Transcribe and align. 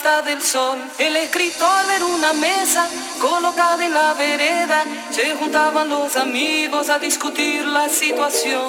puesta 0.00 0.22
del 0.22 0.42
sol. 0.42 0.78
El 0.98 1.16
escritor 1.16 1.84
en 1.96 2.02
una 2.02 2.32
mesa 2.32 2.86
colocada 3.20 3.84
en 3.84 3.92
la 3.92 4.14
vereda, 4.14 4.84
se 5.10 5.34
juntaban 5.36 5.88
los 5.88 6.16
amigos 6.16 6.88
a 6.88 6.98
discutir 6.98 7.64
la 7.64 7.88
situación. 7.88 8.62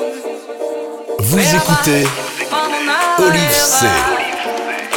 Vous 1.20 1.56
écoutez 1.56 2.08
Olive 3.20 3.54
C 3.54 3.88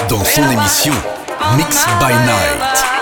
dans 0.08 0.24
son 0.24 0.50
émission 0.50 0.94
Mix 1.56 1.86
by 2.00 2.14
Night. 2.26 2.93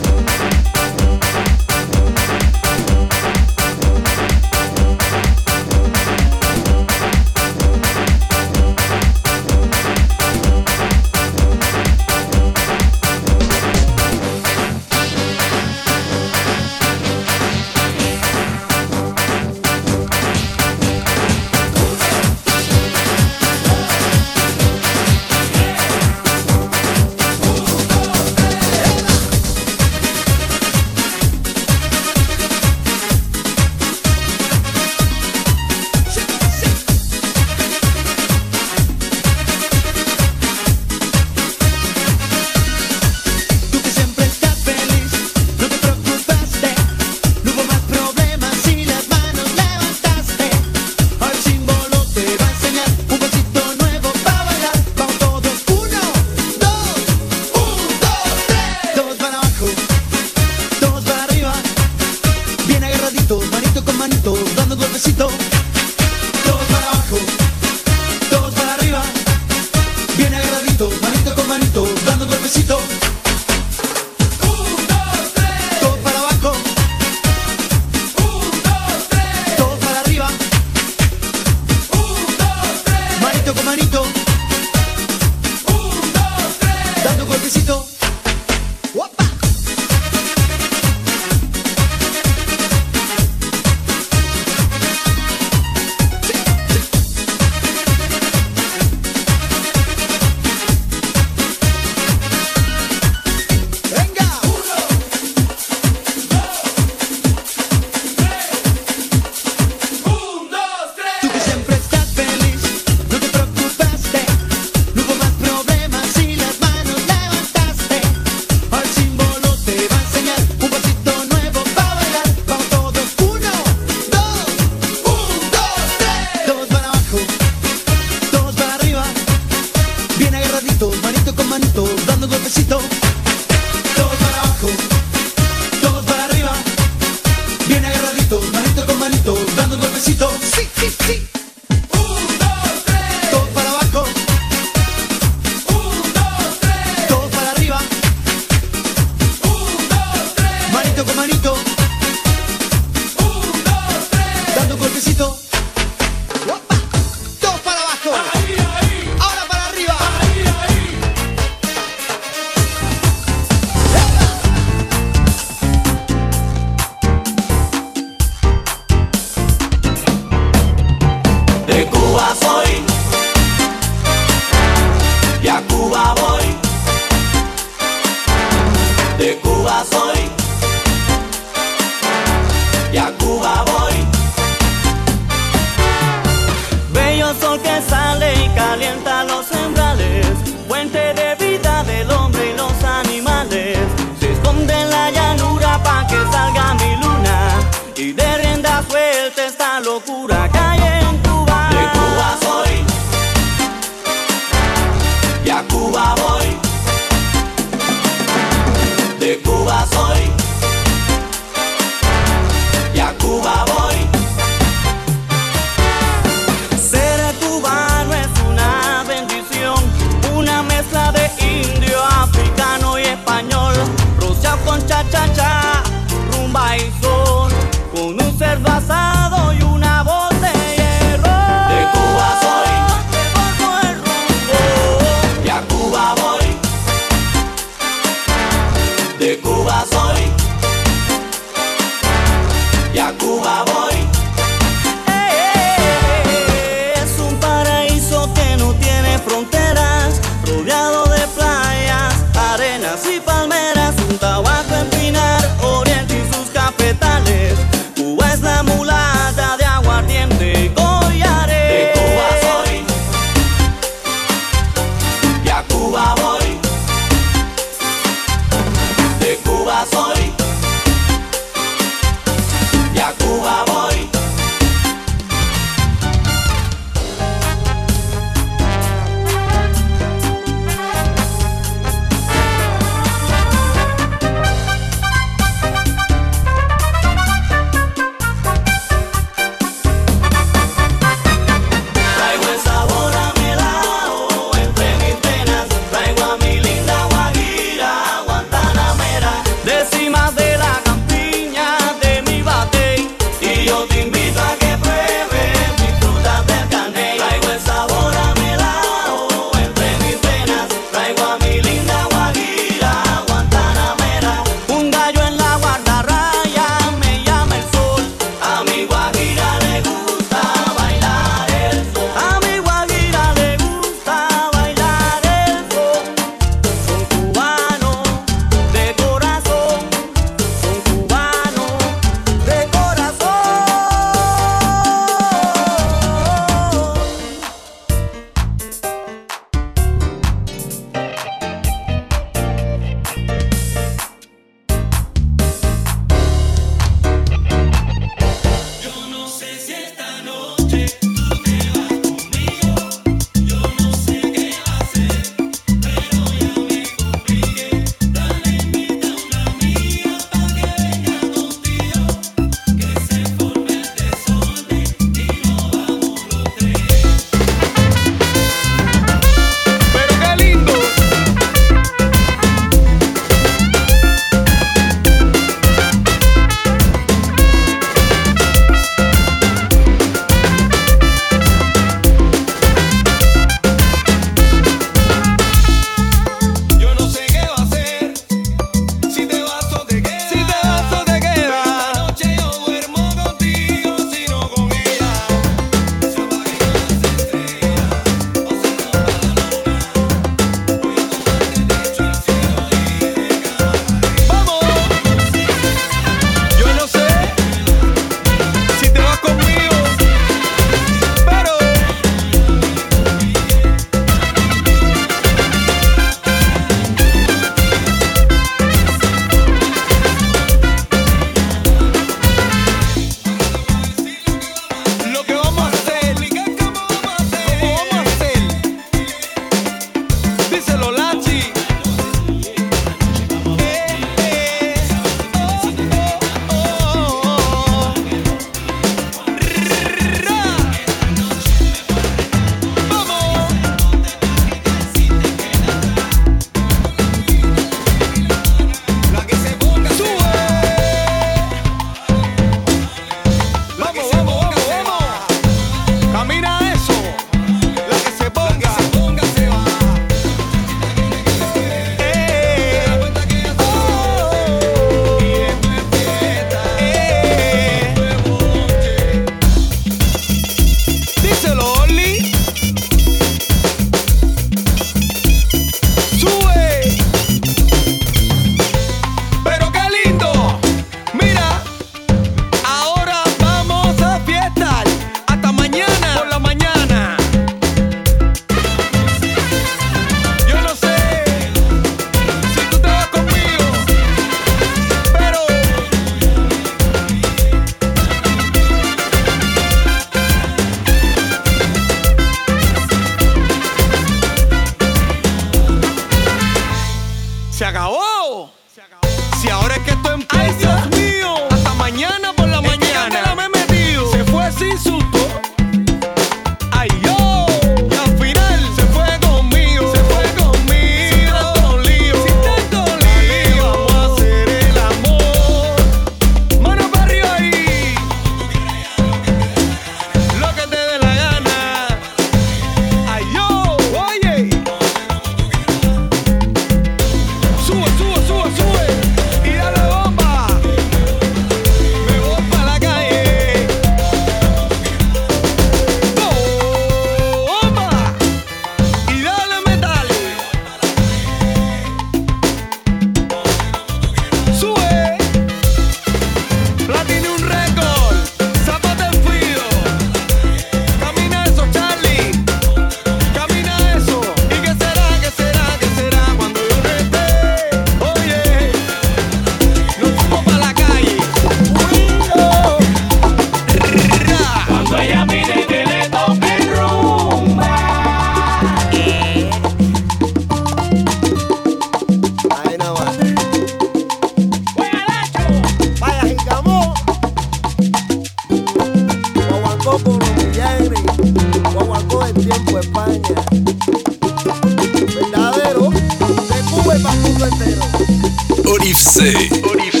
Olive 598.71 598.95
C. 598.95 599.49
Olive 599.63 600.00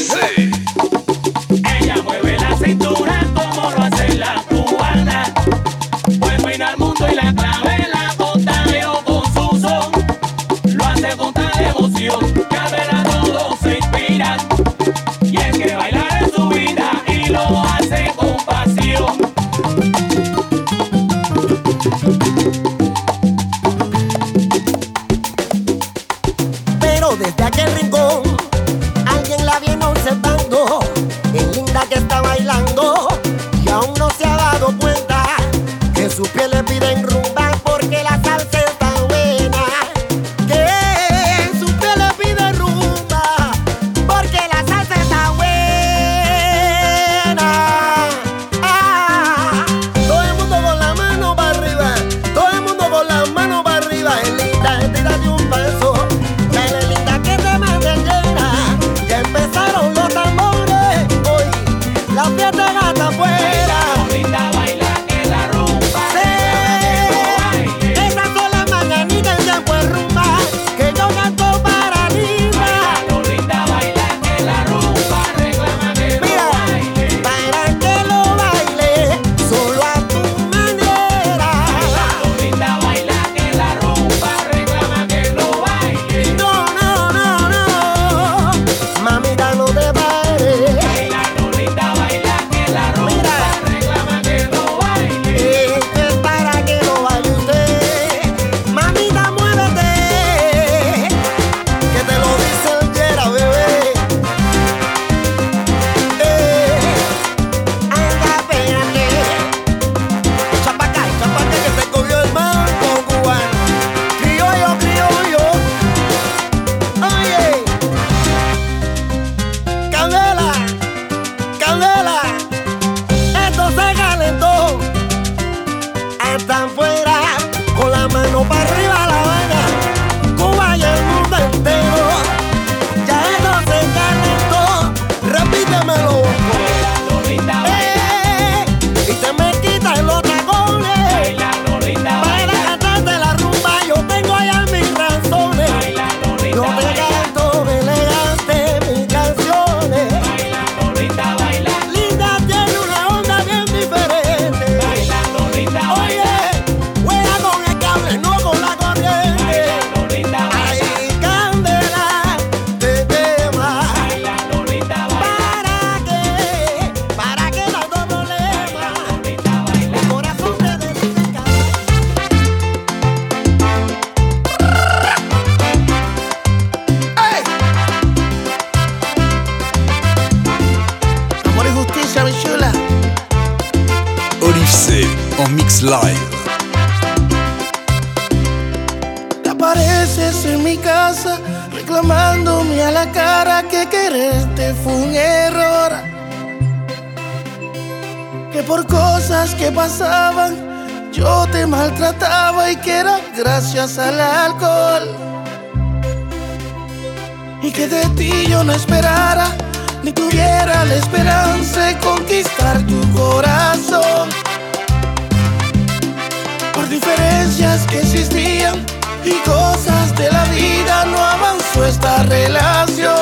y 219.25 219.33
cosas 219.47 220.15
de 220.15 220.31
la 220.31 220.43
vida 220.45 221.05
no 221.05 221.17
avanzó 221.17 221.85
esta 221.85 222.23
relación. 222.23 223.20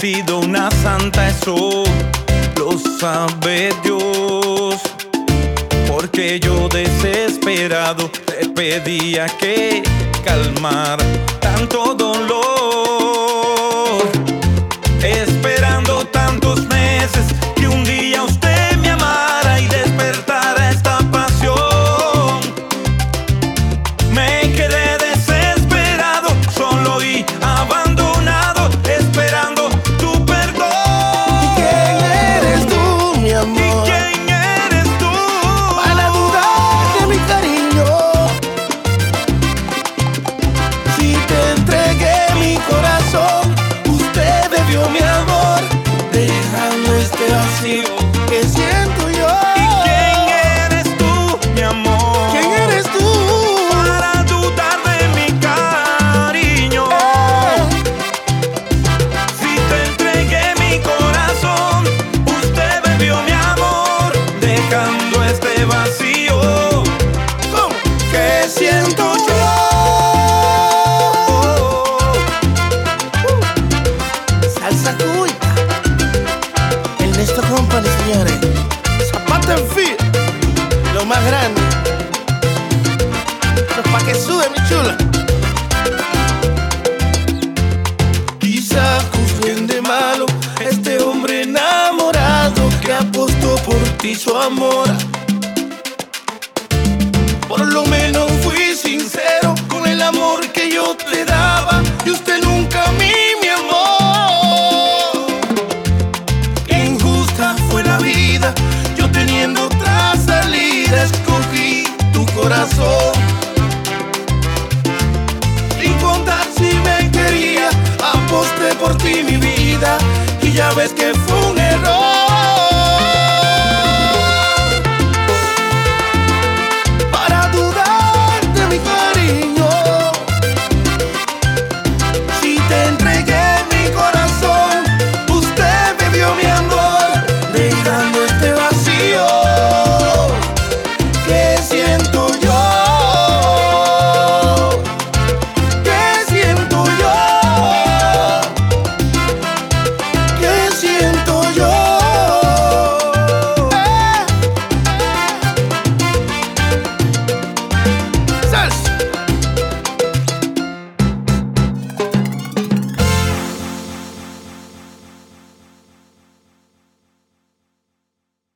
sido 0.00 0.38
una 0.40 0.70
santa, 0.70 1.28
eso 1.28 1.82
lo 2.56 2.78
sabe 3.00 3.70
Dios. 3.82 4.76
Porque 5.88 6.38
yo 6.38 6.68
desesperado 6.68 8.08
te 8.26 8.48
pedía 8.48 9.26
que 9.38 9.82
calmar 10.24 10.98
tanto 11.40 11.94
dolor. 11.94 12.57